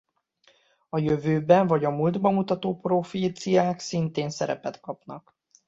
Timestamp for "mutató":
2.29-2.75